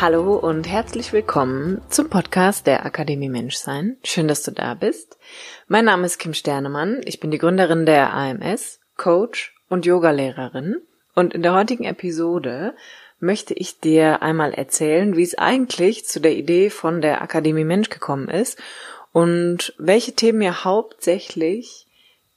[0.00, 3.98] Hallo und herzlich willkommen zum Podcast der Akademie Menschsein.
[4.02, 5.18] Schön, dass du da bist.
[5.68, 7.02] Mein Name ist Kim Sternemann.
[7.04, 10.76] Ich bin die Gründerin der AMS, Coach und Yogalehrerin.
[11.14, 12.74] Und in der heutigen Episode
[13.18, 17.90] möchte ich dir einmal erzählen, wie es eigentlich zu der Idee von der Akademie Mensch
[17.90, 18.58] gekommen ist
[19.12, 21.86] und welche Themen hier hauptsächlich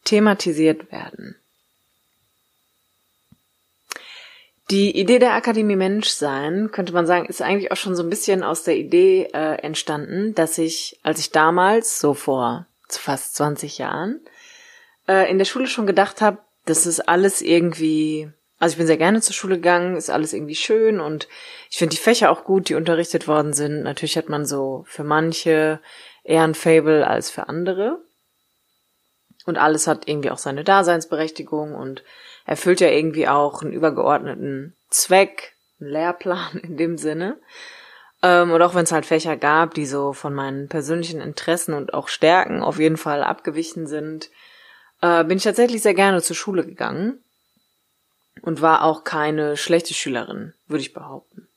[0.03, 1.37] thematisiert werden.
[4.71, 8.43] Die Idee der Akademie Menschsein, könnte man sagen, ist eigentlich auch schon so ein bisschen
[8.43, 14.21] aus der Idee äh, entstanden, dass ich, als ich damals, so vor fast 20 Jahren,
[15.07, 18.97] äh, in der Schule schon gedacht habe, das ist alles irgendwie, also ich bin sehr
[18.97, 21.27] gerne zur Schule gegangen, ist alles irgendwie schön und
[21.69, 23.83] ich finde die Fächer auch gut, die unterrichtet worden sind.
[23.83, 25.81] Natürlich hat man so für manche
[26.23, 28.01] eher ein Fable als für andere.
[29.45, 32.03] Und alles hat irgendwie auch seine Daseinsberechtigung und
[32.45, 37.37] erfüllt ja irgendwie auch einen übergeordneten Zweck, einen Lehrplan in dem Sinne.
[38.21, 41.93] Ähm, und auch wenn es halt Fächer gab, die so von meinen persönlichen Interessen und
[41.93, 44.29] auch Stärken auf jeden Fall abgewichen sind,
[45.01, 47.21] äh, bin ich tatsächlich sehr gerne zur Schule gegangen
[48.41, 51.47] und war auch keine schlechte Schülerin, würde ich behaupten.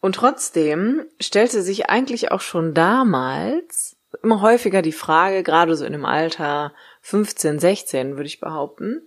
[0.00, 5.92] Und trotzdem stellte sich eigentlich auch schon damals immer häufiger die Frage, gerade so in
[5.92, 9.02] dem Alter 15, 16, würde ich behaupten,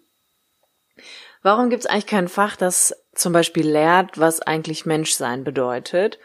[1.46, 6.18] Warum gibt es eigentlich kein Fach, das zum Beispiel lehrt, was eigentlich Menschsein bedeutet?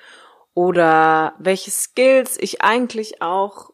[0.54, 3.68] Oder welche Skills ich eigentlich auch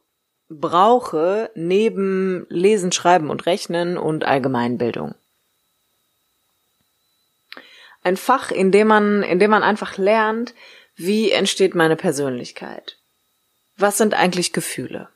[0.48, 5.14] brauche neben Lesen, Schreiben und Rechnen und Allgemeinbildung?
[8.02, 10.52] Ein Fach, in dem man, in dem man einfach lernt,
[10.96, 12.95] wie entsteht meine Persönlichkeit?
[13.76, 15.08] Was sind eigentlich Gefühle?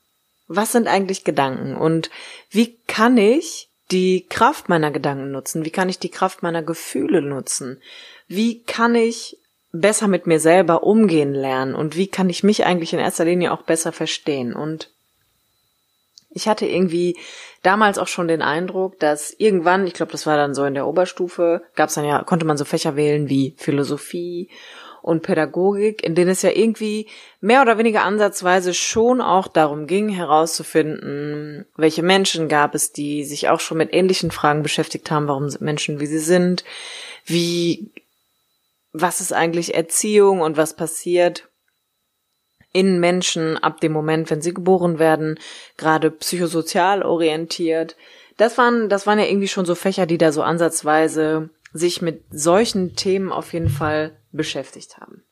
[0.48, 1.76] Was sind eigentlich Gedanken?
[1.76, 2.10] Und
[2.50, 5.64] wie kann ich die Kraft meiner Gedanken nutzen?
[5.64, 7.80] Wie kann ich die Kraft meiner Gefühle nutzen?
[8.28, 9.38] Wie kann ich
[9.72, 11.74] besser mit mir selber umgehen lernen?
[11.74, 14.54] Und wie kann ich mich eigentlich in erster Linie auch besser verstehen?
[14.54, 14.90] Und
[16.30, 17.16] ich hatte irgendwie
[17.62, 20.86] damals auch schon den Eindruck, dass irgendwann, ich glaube, das war dann so in der
[20.86, 24.48] Oberstufe, gab es dann ja, konnte man so Fächer wählen wie Philosophie
[25.02, 27.06] und Pädagogik, in denen es ja irgendwie
[27.40, 33.48] mehr oder weniger ansatzweise schon auch darum ging, herauszufinden, welche Menschen gab es, die sich
[33.48, 36.64] auch schon mit ähnlichen Fragen beschäftigt haben, warum sind Menschen, wie sie sind,
[37.24, 37.90] wie,
[38.92, 41.48] was ist eigentlich Erziehung und was passiert
[42.72, 45.38] in Menschen ab dem Moment, wenn sie geboren werden,
[45.76, 47.96] gerade psychosozial orientiert.
[48.36, 52.24] Das waren, das waren ja irgendwie schon so Fächer, die da so ansatzweise sich mit
[52.30, 55.24] solchen Themen auf jeden Fall beschäftigt haben.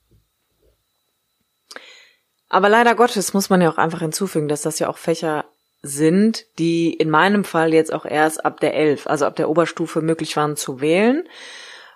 [2.48, 5.44] Aber leider Gottes muss man ja auch einfach hinzufügen, dass das ja auch Fächer
[5.82, 10.00] sind, die in meinem Fall jetzt auch erst ab der Elf, also ab der Oberstufe
[10.00, 11.28] möglich waren zu wählen,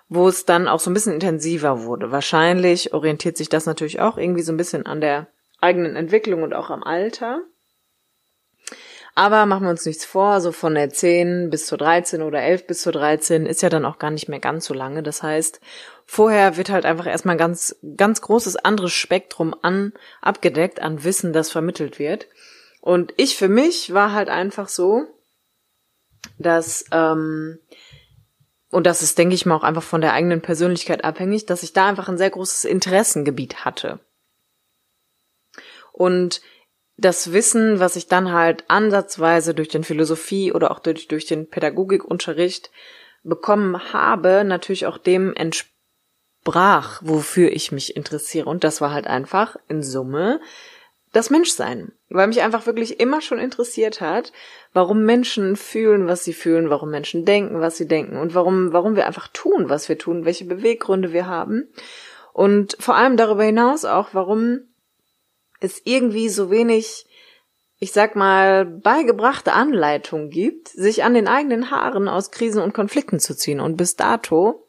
[0.09, 2.11] wo es dann auch so ein bisschen intensiver wurde.
[2.11, 5.27] Wahrscheinlich orientiert sich das natürlich auch irgendwie so ein bisschen an der
[5.59, 7.41] eigenen Entwicklung und auch am Alter.
[9.15, 12.65] Aber machen wir uns nichts vor, so von der 10 bis zur 13 oder 11
[12.65, 15.03] bis zur 13 ist ja dann auch gar nicht mehr ganz so lange.
[15.03, 15.61] Das heißt,
[16.05, 21.31] vorher wird halt einfach erstmal ein ganz, ganz großes anderes Spektrum an, abgedeckt an Wissen,
[21.31, 22.27] das vermittelt wird.
[22.81, 25.05] Und ich für mich war halt einfach so,
[26.39, 27.59] dass, ähm,
[28.71, 31.73] und das ist, denke ich mal, auch einfach von der eigenen Persönlichkeit abhängig, dass ich
[31.73, 33.99] da einfach ein sehr großes Interessengebiet hatte.
[35.91, 36.41] Und
[36.97, 41.49] das Wissen, was ich dann halt ansatzweise durch den Philosophie oder auch durch, durch den
[41.49, 42.71] Pädagogikunterricht
[43.23, 48.49] bekommen habe, natürlich auch dem entsprach, wofür ich mich interessiere.
[48.49, 50.39] Und das war halt einfach in Summe
[51.13, 51.93] das Menschsein.
[52.09, 54.33] Weil mich einfach wirklich immer schon interessiert hat,
[54.73, 58.95] warum Menschen fühlen, was sie fühlen, warum Menschen denken, was sie denken und warum, warum
[58.95, 61.69] wir einfach tun, was wir tun, welche Beweggründe wir haben.
[62.33, 64.61] Und vor allem darüber hinaus auch, warum
[65.63, 67.05] es irgendwie so wenig,
[67.79, 73.19] ich sag mal, beigebrachte Anleitung gibt, sich an den eigenen Haaren aus Krisen und Konflikten
[73.19, 73.59] zu ziehen.
[73.59, 74.67] Und bis dato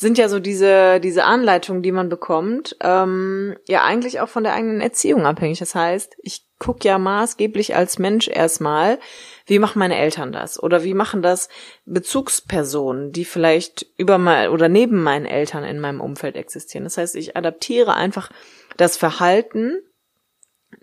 [0.00, 4.54] sind ja so diese, diese Anleitungen, die man bekommt, ähm, ja eigentlich auch von der
[4.54, 5.58] eigenen Erziehung abhängig.
[5.58, 8.98] Das heißt, ich gucke ja maßgeblich als Mensch erstmal,
[9.44, 10.62] wie machen meine Eltern das?
[10.62, 11.50] Oder wie machen das
[11.84, 16.84] Bezugspersonen, die vielleicht über mal oder neben meinen Eltern in meinem Umfeld existieren?
[16.84, 18.30] Das heißt, ich adaptiere einfach
[18.78, 19.82] das Verhalten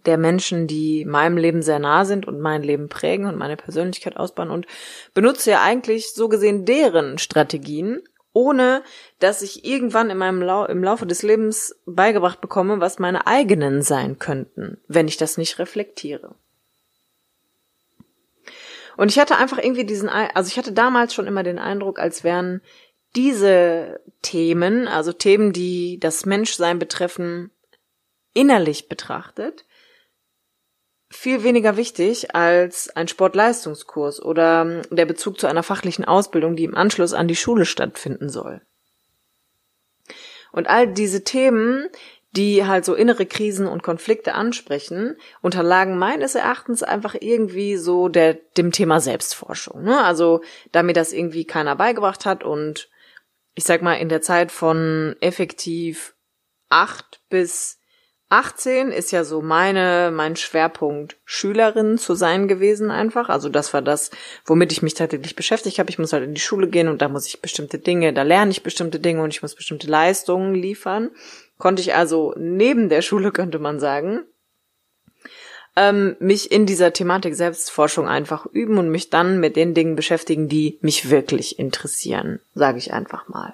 [0.06, 4.18] der Menschen, die meinem Leben sehr nah sind und mein Leben prägen und meine Persönlichkeit
[4.18, 4.66] ausbauen und
[5.14, 8.02] benutze ja eigentlich so gesehen deren Strategien,
[8.34, 8.84] ohne
[9.20, 13.82] dass ich irgendwann in meinem Lau im Laufe des Lebens beigebracht bekomme, was meine eigenen
[13.82, 16.36] sein könnten, wenn ich das nicht reflektiere.
[18.96, 22.24] Und ich hatte einfach irgendwie diesen, also ich hatte damals schon immer den Eindruck, als
[22.24, 22.62] wären
[23.16, 27.52] diese Themen, also Themen, die das Menschsein betreffen,
[28.34, 29.66] innerlich betrachtet,
[31.09, 36.65] viel weniger wichtig als ein Sportleistungskurs oder ähm, der Bezug zu einer fachlichen Ausbildung, die
[36.65, 38.62] im Anschluss an die Schule stattfinden soll.
[40.51, 41.88] Und all diese Themen,
[42.31, 48.33] die halt so innere Krisen und Konflikte ansprechen, unterlagen meines Erachtens einfach irgendwie so der,
[48.57, 49.83] dem Thema Selbstforschung.
[49.83, 50.03] Ne?
[50.03, 52.89] Also, da mir das irgendwie keiner beigebracht hat und
[53.56, 56.15] ich sag mal, in der Zeit von effektiv
[56.69, 57.76] acht bis
[58.29, 63.29] 18 ist ja so meine, mein Schwerpunkt, Schülerin zu sein gewesen einfach.
[63.29, 64.12] Also das war das,
[64.45, 65.89] womit ich mich tatsächlich beschäftigt habe.
[65.89, 68.51] Ich muss halt in die Schule gehen und da muss ich bestimmte Dinge, da lerne
[68.51, 71.12] ich bestimmte Dinge und ich muss bestimmte Leistungen liefern.
[71.57, 74.25] Konnte ich also neben der Schule, könnte man sagen,
[75.77, 80.50] ähm, mich in dieser Thematik Selbstforschung einfach üben und mich dann mit den Dingen beschäftigen,
[80.50, 83.53] die mich wirklich interessieren, sage ich einfach mal.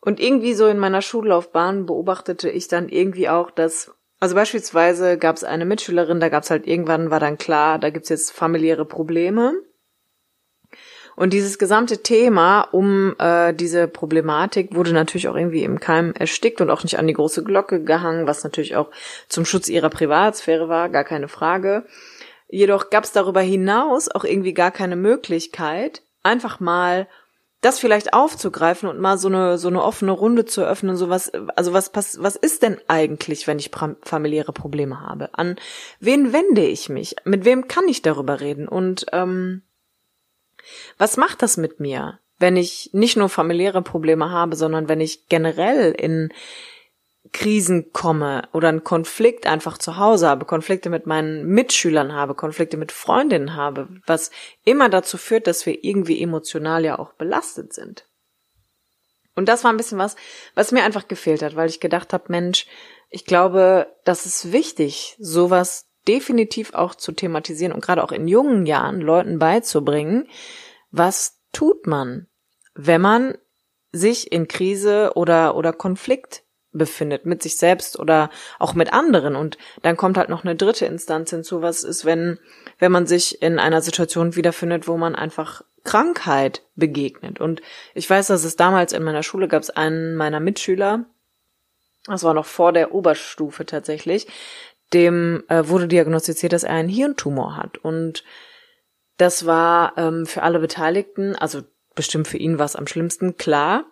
[0.00, 5.36] Und irgendwie so in meiner Schullaufbahn beobachtete ich dann irgendwie auch, dass, also beispielsweise gab
[5.36, 8.86] es eine Mitschülerin, da gab es halt irgendwann, war dann klar, da gibt's jetzt familiäre
[8.86, 9.54] Probleme.
[11.16, 16.62] Und dieses gesamte Thema um äh, diese Problematik wurde natürlich auch irgendwie im Keim erstickt
[16.62, 18.90] und auch nicht an die große Glocke gehangen, was natürlich auch
[19.28, 21.84] zum Schutz ihrer Privatsphäre war, gar keine Frage.
[22.48, 27.06] Jedoch gab es darüber hinaus auch irgendwie gar keine Möglichkeit, einfach mal
[27.60, 31.30] das vielleicht aufzugreifen und mal so eine so eine offene Runde zu öffnen, so was
[31.56, 33.70] also was was ist denn eigentlich, wenn ich
[34.02, 35.30] familiäre Probleme habe?
[35.34, 35.56] An
[35.98, 37.16] wen wende ich mich?
[37.24, 38.66] Mit wem kann ich darüber reden?
[38.66, 39.62] Und ähm,
[40.96, 45.28] was macht das mit mir, wenn ich nicht nur familiäre Probleme habe, sondern wenn ich
[45.28, 46.32] generell in
[47.32, 52.76] Krisen komme oder einen Konflikt einfach zu Hause habe, Konflikte mit meinen Mitschülern habe, Konflikte
[52.76, 54.30] mit Freundinnen habe, was
[54.64, 58.06] immer dazu führt, dass wir irgendwie emotional ja auch belastet sind.
[59.36, 60.16] Und das war ein bisschen was,
[60.54, 62.66] was mir einfach gefehlt hat, weil ich gedacht habe, Mensch,
[63.10, 68.66] ich glaube, das ist wichtig, sowas definitiv auch zu thematisieren und gerade auch in jungen
[68.66, 70.28] Jahren Leuten beizubringen,
[70.90, 72.28] was tut man,
[72.74, 73.36] wenn man
[73.92, 79.36] sich in Krise oder, oder Konflikt befindet mit sich selbst oder auch mit anderen.
[79.36, 82.38] Und dann kommt halt noch eine dritte Instanz hinzu, was ist, wenn
[82.78, 87.40] wenn man sich in einer Situation wiederfindet, wo man einfach Krankheit begegnet.
[87.40, 87.62] Und
[87.94, 91.06] ich weiß, dass es damals in meiner Schule gab es einen meiner Mitschüler,
[92.06, 94.26] das war noch vor der Oberstufe tatsächlich,
[94.92, 97.78] dem äh, wurde diagnostiziert, dass er einen Hirntumor hat.
[97.78, 98.24] Und
[99.16, 101.62] das war ähm, für alle Beteiligten, also
[101.94, 103.84] bestimmt für ihn war es am schlimmsten, klar.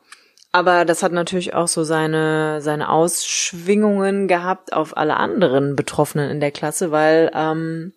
[0.51, 6.41] Aber das hat natürlich auch so seine, seine Ausschwingungen gehabt auf alle anderen Betroffenen in
[6.41, 7.93] der Klasse, weil ähm,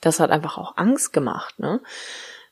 [0.00, 1.80] das hat einfach auch Angst gemacht, ne?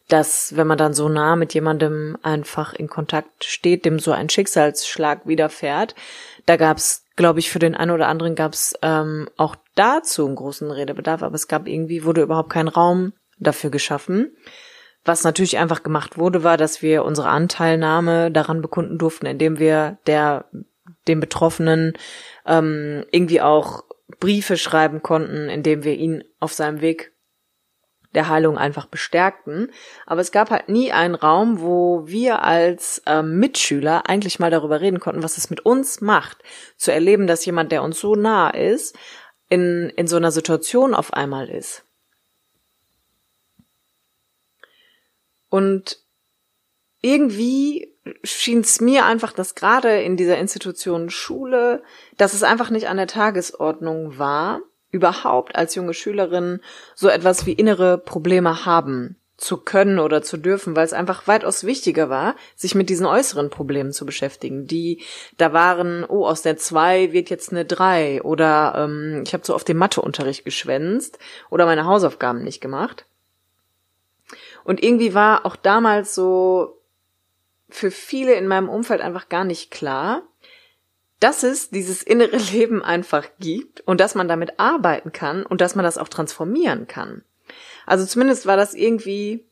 [0.08, 4.28] Dass, wenn man dann so nah mit jemandem einfach in Kontakt steht, dem so ein
[4.28, 5.94] Schicksalsschlag widerfährt,
[6.44, 10.70] da gab's, glaube ich, für den einen oder anderen gab's ähm, auch dazu einen großen
[10.70, 14.36] Redebedarf, aber es gab irgendwie, wurde überhaupt kein Raum dafür geschaffen.
[15.04, 19.98] Was natürlich einfach gemacht wurde, war, dass wir unsere Anteilnahme daran bekunden durften, indem wir
[20.06, 20.44] der
[21.08, 21.94] dem Betroffenen
[22.46, 23.84] ähm, irgendwie auch
[24.20, 27.12] Briefe schreiben konnten, indem wir ihn auf seinem Weg
[28.14, 29.72] der Heilung einfach bestärkten.
[30.06, 34.80] Aber es gab halt nie einen Raum, wo wir als ähm, Mitschüler eigentlich mal darüber
[34.80, 36.38] reden konnten, was es mit uns macht,
[36.76, 38.96] zu erleben, dass jemand, der uns so nah ist,
[39.48, 41.84] in, in so einer Situation auf einmal ist.
[45.52, 45.98] Und
[47.02, 47.94] irgendwie
[48.24, 51.82] schien es mir einfach, dass gerade in dieser Institution Schule,
[52.16, 56.60] dass es einfach nicht an der Tagesordnung war, überhaupt als junge Schülerin
[56.94, 61.64] so etwas wie innere Probleme haben zu können oder zu dürfen, weil es einfach weitaus
[61.64, 65.02] wichtiger war, sich mit diesen äußeren Problemen zu beschäftigen, die
[65.36, 69.54] da waren, oh, aus der zwei wird jetzt eine drei oder ähm, ich habe so
[69.54, 71.18] auf dem Matheunterricht geschwänzt
[71.50, 73.04] oder meine Hausaufgaben nicht gemacht.
[74.64, 76.80] Und irgendwie war auch damals so
[77.68, 80.22] für viele in meinem Umfeld einfach gar nicht klar,
[81.20, 85.74] dass es dieses innere Leben einfach gibt und dass man damit arbeiten kann und dass
[85.74, 87.22] man das auch transformieren kann.
[87.86, 89.46] Also zumindest war das irgendwie,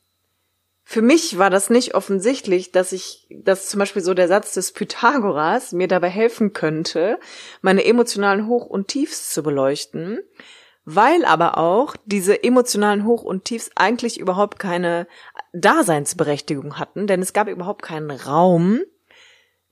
[0.85, 4.73] für mich war das nicht offensichtlich, dass ich, dass zum Beispiel so der Satz des
[4.73, 7.19] Pythagoras mir dabei helfen könnte,
[7.63, 10.21] meine emotionalen Hoch- und Tiefs zu beleuchten,
[10.95, 15.07] weil aber auch diese emotionalen Hoch- und Tiefs eigentlich überhaupt keine
[15.53, 18.81] Daseinsberechtigung hatten, denn es gab überhaupt keinen Raum,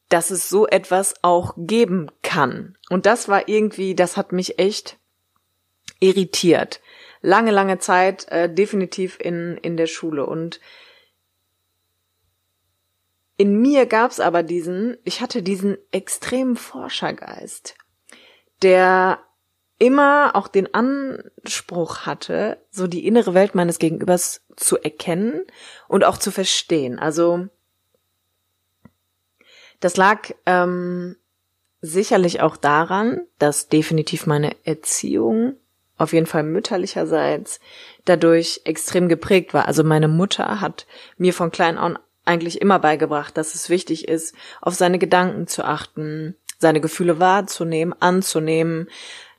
[0.09, 2.77] dass es so etwas auch geben kann.
[2.89, 4.99] Und das war irgendwie, das hat mich echt
[6.01, 6.81] irritiert.
[7.21, 10.25] Lange, lange Zeit äh, definitiv in, in der Schule.
[10.25, 10.61] Und
[13.37, 17.75] in mir gab's aber diesen, ich hatte diesen extremen Forschergeist,
[18.63, 19.19] der
[19.78, 25.42] immer auch den Anspruch hatte, so die innere Welt meines Gegenübers zu erkennen
[25.87, 26.99] und auch zu verstehen.
[26.99, 27.47] Also
[29.80, 31.16] das lag ähm,
[31.80, 35.54] sicherlich auch daran, dass definitiv meine Erziehung
[35.97, 37.61] auf jeden Fall mütterlicherseits
[38.04, 39.66] dadurch extrem geprägt war.
[39.66, 44.35] Also meine Mutter hat mir von klein an eigentlich immer beigebracht, dass es wichtig ist,
[44.61, 48.88] auf seine Gedanken zu achten, seine Gefühle wahrzunehmen, anzunehmen,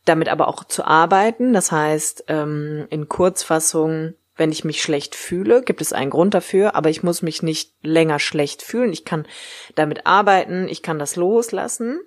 [0.10, 1.54] damit aber auch zu arbeiten.
[1.54, 6.74] Das heißt, ähm, in Kurzfassung wenn ich mich schlecht fühle, gibt es einen Grund dafür,
[6.74, 8.94] aber ich muss mich nicht länger schlecht fühlen.
[8.94, 9.28] Ich kann
[9.76, 12.00] damit arbeiten, ich kann das loslassen.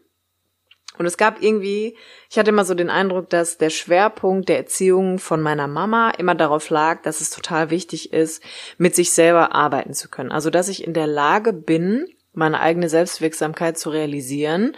[0.98, 1.96] Und es gab irgendwie,
[2.30, 6.34] ich hatte immer so den Eindruck, dass der Schwerpunkt der Erziehung von meiner Mama immer
[6.34, 8.42] darauf lag, dass es total wichtig ist,
[8.78, 10.32] mit sich selber arbeiten zu können.
[10.32, 14.74] Also, dass ich in der Lage bin, meine eigene Selbstwirksamkeit zu realisieren,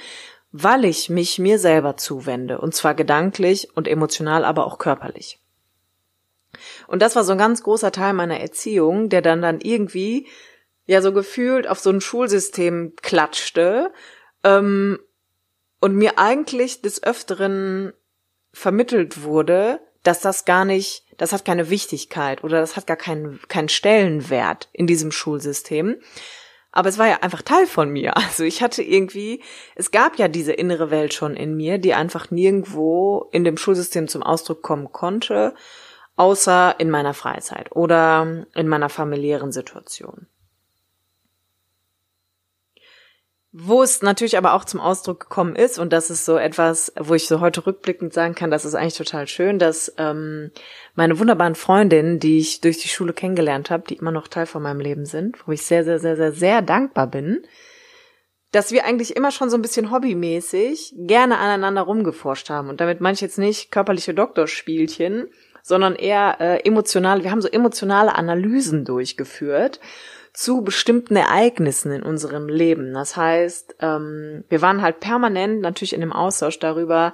[0.57, 2.61] weil ich mich mir selber zuwende.
[2.61, 5.41] Und zwar gedanklich und emotional, aber auch körperlich.
[6.87, 10.29] Und das war so ein ganz großer Teil meiner Erziehung, der dann dann irgendwie
[10.87, 13.93] ja so gefühlt auf so ein Schulsystem klatschte
[14.45, 15.01] ähm,
[15.81, 17.93] und mir eigentlich des Öfteren
[18.53, 23.41] vermittelt wurde, dass das gar nicht, das hat keine Wichtigkeit oder das hat gar keinen,
[23.49, 25.97] keinen Stellenwert in diesem Schulsystem.
[26.77, 28.13] Aber es war ja einfach Teil von mir.
[28.35, 29.43] Also ich hatte irgendwie,
[29.77, 34.09] es gab ja diese innere Welt schon in mir, die einfach nirgendwo in dem Schulsystem
[34.09, 35.55] zum Ausdruck kommen konnte
[36.17, 40.27] außer in meiner Freizeit oder in meiner familiären Situation.
[43.57, 47.15] Wo es natürlich aber auch zum Ausdruck gekommen ist, und das ist so etwas, wo
[47.15, 50.51] ich so heute rückblickend sagen kann, das ist eigentlich total schön, dass ähm,
[50.97, 54.61] meine wunderbaren Freundinnen, die ich durch die Schule kennengelernt habe, die immer noch Teil von
[54.61, 57.47] meinem Leben sind, wo ich sehr, sehr, sehr, sehr, sehr dankbar bin,
[58.51, 62.69] dass wir eigentlich immer schon so ein bisschen hobbymäßig gerne aneinander rumgeforscht haben.
[62.69, 65.29] Und damit meine ich jetzt nicht körperliche Doktorspielchen,
[65.63, 67.23] sondern eher äh, emotional.
[67.23, 69.79] Wir haben so emotionale Analysen durchgeführt
[70.35, 72.93] zu bestimmten Ereignissen in unserem Leben.
[72.93, 77.13] Das heißt, ähm, wir waren halt permanent natürlich in dem Austausch darüber,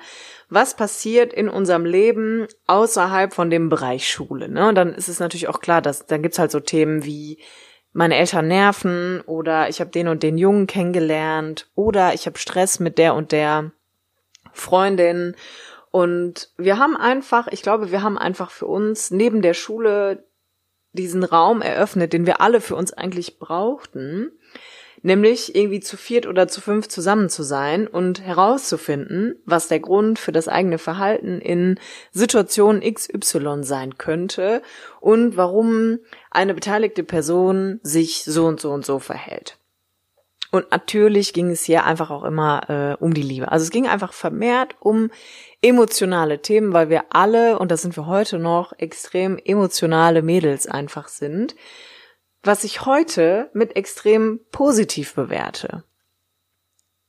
[0.48, 4.48] was passiert in unserem Leben außerhalb von dem Bereich Schule.
[4.48, 4.70] Ne?
[4.70, 7.38] Und dann ist es natürlich auch klar, dass dann gibt's halt so Themen wie
[7.92, 12.80] meine Eltern nerven oder ich habe den und den Jungen kennengelernt oder ich habe Stress
[12.80, 13.72] mit der und der
[14.52, 15.36] Freundin
[15.90, 20.24] und wir haben einfach, ich glaube, wir haben einfach für uns neben der Schule
[20.92, 24.32] diesen Raum eröffnet, den wir alle für uns eigentlich brauchten,
[25.02, 30.18] nämlich irgendwie zu viert oder zu fünf zusammen zu sein und herauszufinden, was der Grund
[30.18, 31.78] für das eigene Verhalten in
[32.12, 34.62] Situationen XY sein könnte
[35.00, 35.98] und warum
[36.30, 39.59] eine beteiligte Person sich so und so und so verhält.
[40.50, 43.52] Und natürlich ging es hier einfach auch immer äh, um die Liebe.
[43.52, 45.10] Also es ging einfach vermehrt um
[45.62, 51.08] emotionale Themen, weil wir alle, und das sind wir heute noch, extrem emotionale Mädels einfach
[51.08, 51.54] sind,
[52.42, 55.84] was ich heute mit extrem positiv bewerte.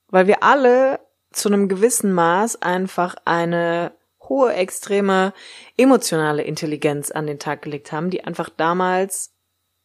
[0.07, 0.99] Weil wir alle
[1.31, 3.93] zu einem gewissen Maß einfach eine
[4.27, 5.33] hohe, extreme
[5.77, 9.33] emotionale Intelligenz an den Tag gelegt haben, die einfach damals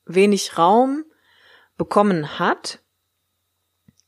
[0.05, 1.05] wenig Raum
[1.79, 2.81] bekommen hat,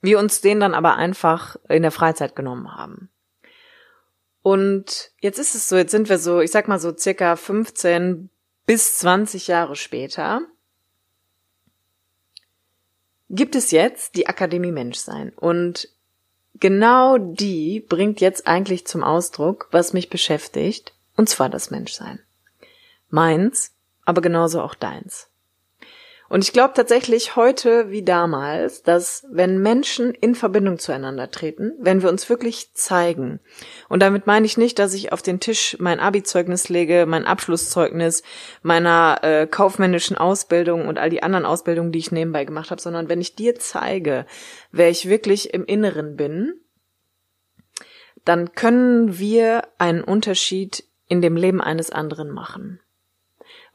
[0.00, 3.10] wir uns den dann aber einfach in der Freizeit genommen haben.
[4.42, 8.30] Und jetzt ist es so, jetzt sind wir so, ich sag mal so circa 15
[8.66, 10.42] bis 20 Jahre später.
[13.30, 15.88] Gibt es jetzt die Akademie Menschsein und
[16.54, 22.20] genau die bringt jetzt eigentlich zum Ausdruck, was mich beschäftigt, und zwar das Menschsein.
[23.10, 23.74] Meins,
[24.04, 25.27] aber genauso auch deins.
[26.28, 32.02] Und ich glaube tatsächlich heute wie damals, dass wenn Menschen in Verbindung zueinander treten, wenn
[32.02, 33.40] wir uns wirklich zeigen,
[33.88, 38.22] und damit meine ich nicht, dass ich auf den Tisch mein Abi-Zeugnis lege, mein Abschlusszeugnis
[38.62, 43.08] meiner äh, kaufmännischen Ausbildung und all die anderen Ausbildungen, die ich nebenbei gemacht habe, sondern
[43.08, 44.26] wenn ich dir zeige,
[44.70, 46.60] wer ich wirklich im Inneren bin,
[48.26, 52.80] dann können wir einen Unterschied in dem Leben eines anderen machen.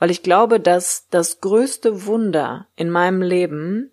[0.04, 3.90] Weil ich glaube, dass das größte Wunder in meinem Leben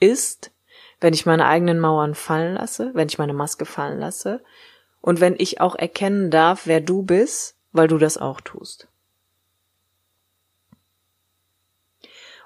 [0.00, 0.50] ist,
[0.98, 4.42] wenn ich meine eigenen Mauern fallen lasse, wenn ich meine Maske fallen lasse
[5.02, 8.88] und wenn ich auch erkennen darf, wer du bist, weil du das auch tust.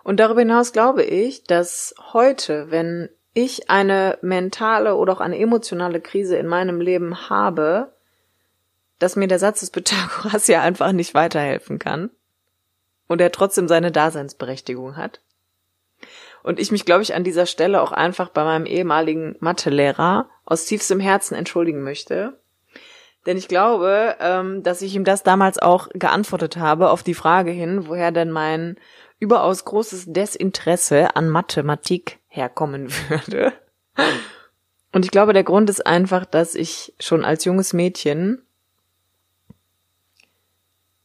[0.03, 6.01] Und darüber hinaus glaube ich, dass heute, wenn ich eine mentale oder auch eine emotionale
[6.01, 7.93] Krise in meinem Leben habe,
[8.99, 12.11] dass mir der Satz des Pythagoras ja einfach nicht weiterhelfen kann
[13.11, 15.21] und er trotzdem seine Daseinsberechtigung hat.
[16.45, 20.65] Und ich mich, glaube ich, an dieser Stelle auch einfach bei meinem ehemaligen Mathelehrer aus
[20.65, 22.39] tiefstem Herzen entschuldigen möchte.
[23.27, 27.51] Denn ich glaube, ähm, dass ich ihm das damals auch geantwortet habe auf die Frage
[27.51, 28.77] hin, woher denn mein
[29.19, 33.53] überaus großes Desinteresse an Mathematik herkommen würde.
[34.93, 38.47] Und ich glaube, der Grund ist einfach, dass ich schon als junges Mädchen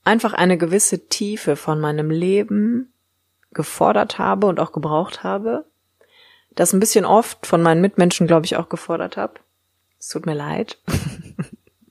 [0.05, 2.93] einfach eine gewisse Tiefe von meinem Leben
[3.51, 5.65] gefordert habe und auch gebraucht habe.
[6.51, 9.33] Das ein bisschen oft von meinen Mitmenschen, glaube ich, auch gefordert habe.
[9.99, 10.77] Es tut mir leid.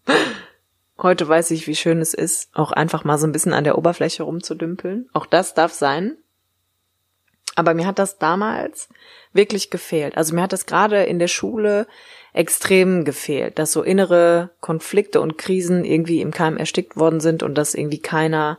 [0.99, 3.77] Heute weiß ich, wie schön es ist, auch einfach mal so ein bisschen an der
[3.77, 5.09] Oberfläche rumzudümpeln.
[5.13, 6.17] Auch das darf sein.
[7.57, 8.89] Aber mir hat das damals
[9.33, 10.17] wirklich gefehlt.
[10.17, 11.87] Also mir hat das gerade in der Schule
[12.35, 17.55] extrem gefehlt, dass so innere Konflikte und Krisen irgendwie im Keim erstickt worden sind und
[17.55, 18.59] dass irgendwie keiner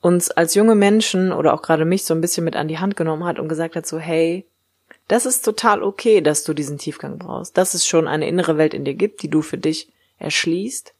[0.00, 2.96] uns als junge Menschen oder auch gerade mich so ein bisschen mit an die Hand
[2.96, 4.46] genommen hat und gesagt hat so, hey,
[5.08, 7.56] das ist total okay, dass du diesen Tiefgang brauchst.
[7.56, 10.94] Dass es schon eine innere Welt in dir gibt, die du für dich erschließt,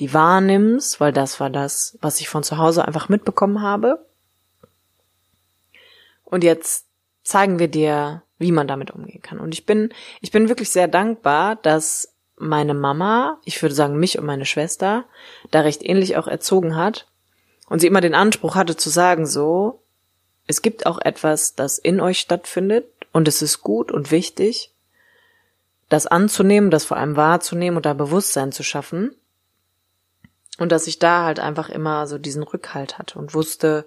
[0.00, 4.04] die wahrnimmst, weil das war das, was ich von zu Hause einfach mitbekommen habe.
[6.24, 6.85] Und jetzt
[7.26, 9.40] zeigen wir dir, wie man damit umgehen kann.
[9.40, 14.18] Und ich bin, ich bin wirklich sehr dankbar, dass meine Mama, ich würde sagen mich
[14.18, 15.04] und meine Schwester,
[15.50, 17.06] da recht ähnlich auch erzogen hat
[17.68, 19.82] und sie immer den Anspruch hatte zu sagen so,
[20.46, 24.72] es gibt auch etwas, das in euch stattfindet und es ist gut und wichtig
[25.88, 29.14] das anzunehmen, das vor allem wahrzunehmen und da Bewusstsein zu schaffen.
[30.58, 33.86] Und dass ich da halt einfach immer so diesen Rückhalt hatte und wusste,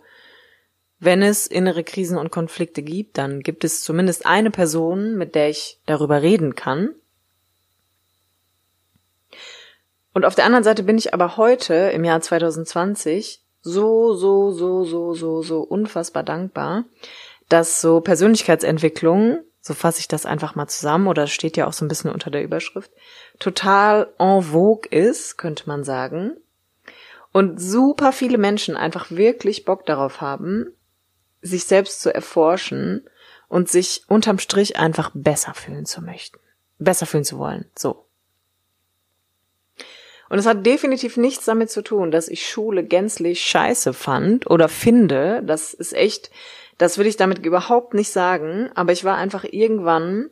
[1.00, 5.50] wenn es innere Krisen und Konflikte gibt, dann gibt es zumindest eine Person, mit der
[5.50, 6.94] ich darüber reden kann.
[10.14, 14.84] Und auf der anderen Seite bin ich aber heute im Jahr 2020 so, so, so,
[14.84, 16.86] so, so, so unfassbar dankbar,
[17.48, 21.86] dass so Persönlichkeitsentwicklung so fasse ich das einfach mal zusammen, oder steht ja auch so
[21.86, 22.92] ein bisschen unter der Überschrift,
[23.40, 26.38] total en vogue ist, könnte man sagen.
[27.32, 30.74] Und super viele Menschen einfach wirklich Bock darauf haben,
[31.42, 33.08] sich selbst zu erforschen
[33.48, 36.40] und sich unterm Strich einfach besser fühlen zu möchten.
[36.78, 37.66] Besser fühlen zu wollen.
[37.78, 38.06] So.
[40.30, 44.70] Und es hat definitiv nichts damit zu tun, dass ich Schule gänzlich scheiße fand oder
[44.70, 45.42] finde.
[45.44, 46.30] Das ist echt
[46.80, 50.30] das will ich damit überhaupt nicht sagen, aber ich war einfach irgendwann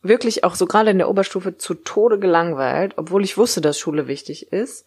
[0.00, 4.06] wirklich auch so gerade in der Oberstufe zu Tode gelangweilt, obwohl ich wusste, dass Schule
[4.06, 4.86] wichtig ist.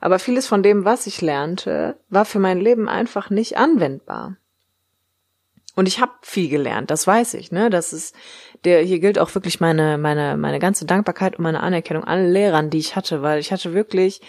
[0.00, 4.36] Aber vieles von dem, was ich lernte, war für mein Leben einfach nicht anwendbar.
[5.78, 7.70] Und ich habe viel gelernt, das weiß ich, ne?
[7.70, 8.12] Das ist
[8.64, 12.68] der hier gilt auch wirklich meine meine meine ganze Dankbarkeit und meine Anerkennung allen Lehrern,
[12.68, 14.20] die ich hatte, weil ich hatte wirklich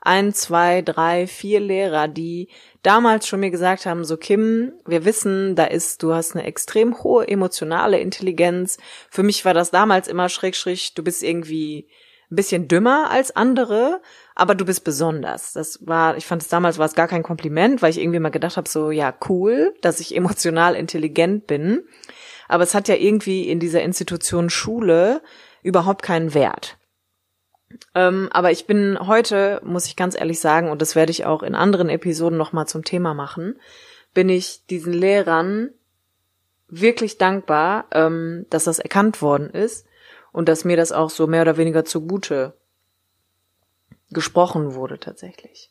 [0.00, 2.48] ein, zwei, drei, vier Lehrer, die
[2.82, 7.00] damals schon mir gesagt haben, so Kim, wir wissen, da ist, du hast eine extrem
[7.04, 8.76] hohe emotionale Intelligenz.
[9.08, 11.86] Für mich war das damals immer schräg, schräg, du bist irgendwie
[12.32, 14.02] ein bisschen dümmer als andere,
[14.36, 15.54] aber du bist besonders.
[15.54, 18.28] Das war, ich fand es damals war es gar kein Kompliment, weil ich irgendwie mal
[18.28, 21.82] gedacht habe, so ja cool, dass ich emotional intelligent bin.
[22.46, 25.22] Aber es hat ja irgendwie in dieser Institution Schule
[25.62, 26.76] überhaupt keinen Wert.
[27.94, 31.42] Ähm, aber ich bin heute, muss ich ganz ehrlich sagen, und das werde ich auch
[31.42, 33.58] in anderen Episoden nochmal zum Thema machen,
[34.12, 35.70] bin ich diesen Lehrern
[36.68, 39.86] wirklich dankbar, ähm, dass das erkannt worden ist
[40.30, 42.54] und dass mir das auch so mehr oder weniger zugute
[44.16, 45.70] gesprochen wurde tatsächlich.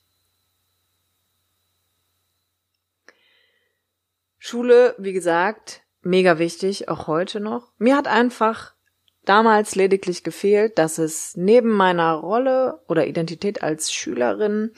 [4.38, 7.72] Schule, wie gesagt, mega wichtig, auch heute noch.
[7.80, 8.76] Mir hat einfach
[9.24, 14.74] damals lediglich gefehlt, dass es neben meiner Rolle oder Identität als Schülerin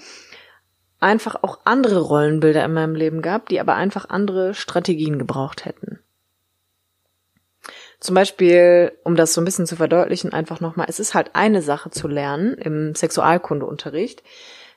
[1.02, 6.00] einfach auch andere Rollenbilder in meinem Leben gab, die aber einfach andere Strategien gebraucht hätten.
[8.00, 11.62] Zum Beispiel, um das so ein bisschen zu verdeutlichen, einfach nochmal, es ist halt eine
[11.62, 14.22] Sache zu lernen im Sexualkundeunterricht,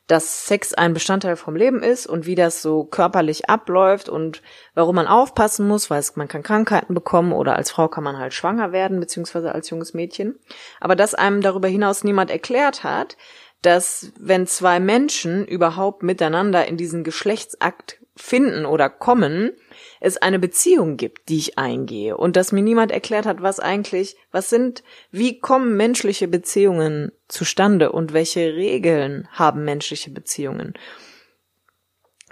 [0.07, 4.43] dass Sex ein Bestandteil vom Leben ist und wie das so körperlich abläuft und
[4.75, 8.35] warum man aufpassen muss, weil man kann Krankheiten bekommen oder als Frau kann man halt
[8.35, 10.39] schwanger werden, beziehungsweise als junges Mädchen.
[10.81, 13.17] Aber dass einem darüber hinaus niemand erklärt hat,
[13.63, 19.53] dass wenn zwei Menschen überhaupt miteinander in diesen Geschlechtsakt finden oder kommen,
[20.01, 24.17] es eine Beziehung gibt, die ich eingehe und dass mir niemand erklärt hat, was eigentlich,
[24.33, 30.73] was sind, wie kommen menschliche Beziehungen zustande und welche Regeln haben menschliche Beziehungen.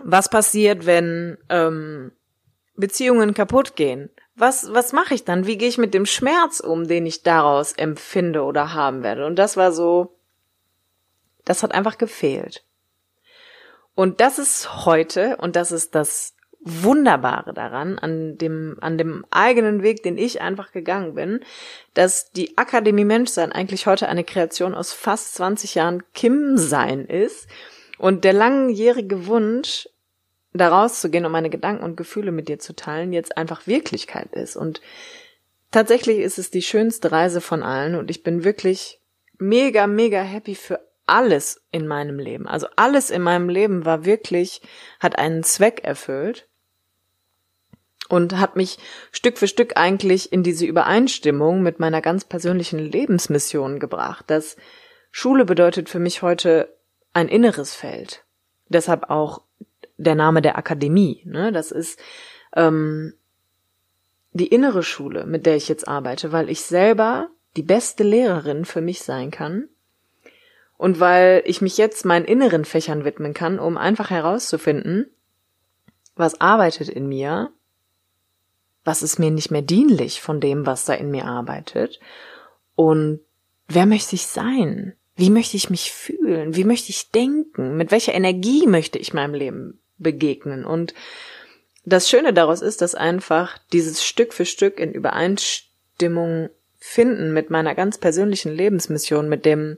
[0.03, 2.13] Was passiert, wenn ähm,
[2.75, 4.11] Beziehungen kaputt gehen?
[4.35, 5.47] Was, was mache ich dann?
[5.47, 9.27] Wie gehe ich mit dem Schmerz um, den ich daraus empfinde oder haben werde?
[9.27, 10.17] Und das war so,
[11.45, 12.65] das hat einfach gefehlt.
[13.95, 19.83] Und das ist heute, und das ist das Wunderbare daran, an dem, an dem eigenen
[19.83, 21.41] Weg, den ich einfach gegangen bin,
[21.95, 27.49] dass die Akademie Menschsein eigentlich heute eine Kreation aus fast 20 Jahren Kim-Sein ist
[27.99, 29.89] und der langjährige Wunsch,
[30.53, 34.57] da rauszugehen, um meine Gedanken und Gefühle mit dir zu teilen, jetzt einfach Wirklichkeit ist.
[34.57, 34.81] Und
[35.71, 39.01] tatsächlich ist es die schönste Reise von allen und ich bin wirklich
[39.39, 42.49] mega, mega happy für alles in meinem Leben.
[42.49, 44.61] Also alles in meinem Leben war wirklich,
[44.99, 46.48] hat einen Zweck erfüllt
[48.09, 48.79] und hat mich
[49.13, 54.25] Stück für Stück eigentlich in diese Übereinstimmung mit meiner ganz persönlichen Lebensmission gebracht.
[54.29, 54.57] Das
[55.11, 56.75] Schule bedeutet für mich heute
[57.13, 58.25] ein inneres Feld.
[58.69, 59.43] Deshalb auch
[59.97, 61.23] der Name der Akademie.
[61.27, 61.53] Ne?
[61.53, 61.99] Das ist
[62.55, 63.15] ähm,
[64.33, 68.81] die innere Schule, mit der ich jetzt arbeite, weil ich selber die beste Lehrerin für
[68.81, 69.69] mich sein kann
[70.77, 75.11] und weil ich mich jetzt meinen inneren Fächern widmen kann, um einfach herauszufinden,
[76.15, 77.51] was arbeitet in mir,
[78.89, 82.01] was ist mir nicht mehr dienlich von dem, was da in mir arbeitet
[82.75, 83.21] und
[83.69, 84.95] wer möchte ich sein?
[85.15, 86.57] Wie möchte ich mich fühlen?
[86.57, 87.77] Wie möchte ich denken?
[87.77, 90.65] Mit welcher Energie möchte ich meinem Leben begegnen?
[90.65, 90.95] Und
[91.85, 96.49] das Schöne daraus ist, dass einfach dieses Stück für Stück in Übereinstimmung
[96.79, 99.77] finden mit meiner ganz persönlichen Lebensmission, mit dem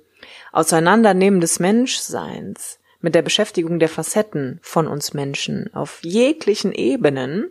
[0.53, 7.51] Auseinandernehmen des Menschseins, mit der Beschäftigung der Facetten von uns Menschen auf jeglichen Ebenen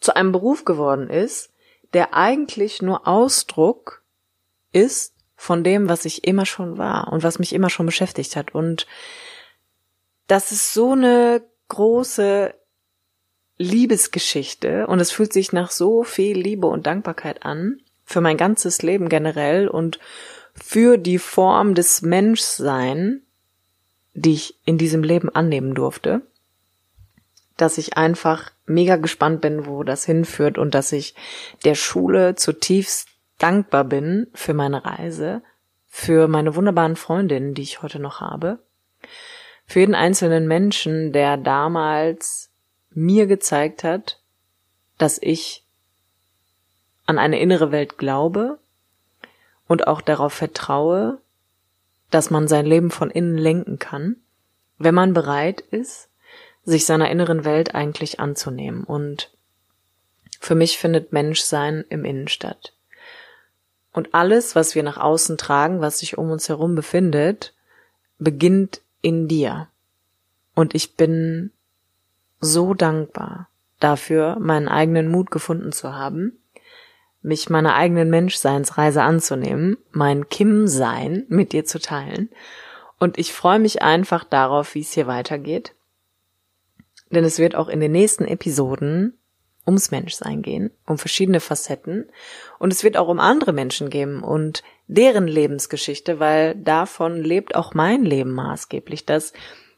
[0.00, 1.52] zu einem Beruf geworden ist,
[1.92, 4.02] der eigentlich nur Ausdruck
[4.72, 8.54] ist von dem, was ich immer schon war und was mich immer schon beschäftigt hat.
[8.54, 8.86] Und
[10.26, 12.54] das ist so eine große
[13.58, 18.82] Liebesgeschichte und es fühlt sich nach so viel Liebe und Dankbarkeit an für mein ganzes
[18.82, 19.98] Leben generell und
[20.54, 23.22] für die Form des Menschsein,
[24.14, 26.22] die ich in diesem Leben annehmen durfte,
[27.56, 31.14] dass ich einfach mega gespannt bin, wo das hinführt und dass ich
[31.64, 35.42] der Schule zutiefst dankbar bin für meine Reise,
[35.86, 38.58] für meine wunderbaren Freundinnen, die ich heute noch habe,
[39.66, 42.50] für jeden einzelnen Menschen, der damals
[42.90, 44.20] mir gezeigt hat,
[44.98, 45.64] dass ich
[47.04, 48.58] an eine innere Welt glaube
[49.68, 51.20] und auch darauf vertraue,
[52.10, 54.16] dass man sein Leben von innen lenken kann,
[54.78, 56.08] wenn man bereit ist,
[56.66, 58.84] sich seiner inneren Welt eigentlich anzunehmen.
[58.84, 59.30] Und
[60.40, 62.74] für mich findet Menschsein im Innen statt.
[63.92, 67.54] Und alles, was wir nach außen tragen, was sich um uns herum befindet,
[68.18, 69.68] beginnt in dir.
[70.54, 71.50] Und ich bin
[72.40, 73.48] so dankbar
[73.80, 76.38] dafür, meinen eigenen Mut gefunden zu haben,
[77.22, 82.28] mich meiner eigenen Menschseinsreise anzunehmen, mein Kim-Sein mit dir zu teilen.
[82.98, 85.75] Und ich freue mich einfach darauf, wie es hier weitergeht.
[87.10, 89.18] Denn es wird auch in den nächsten Episoden
[89.66, 92.06] ums Menschsein gehen, um verschiedene Facetten.
[92.58, 97.74] Und es wird auch um andere Menschen gehen und deren Lebensgeschichte, weil davon lebt auch
[97.74, 99.32] mein Leben maßgeblich, dass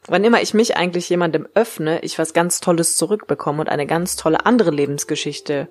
[0.07, 4.15] wann immer ich mich eigentlich jemandem öffne, ich was ganz Tolles zurückbekomme und eine ganz
[4.15, 5.67] tolle andere Lebensgeschichte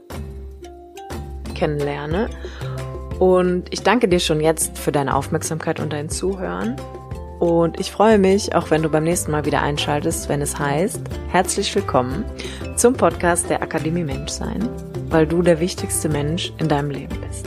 [1.55, 2.29] kennenlerne.
[3.19, 6.77] Und ich danke dir schon jetzt für deine Aufmerksamkeit und dein Zuhören.
[7.39, 11.01] Und ich freue mich, auch wenn du beim nächsten Mal wieder einschaltest, wenn es heißt,
[11.29, 12.25] herzlich willkommen
[12.77, 14.69] zum Podcast der Akademie Menschsein,
[15.09, 17.47] weil du der wichtigste Mensch in deinem Leben bist.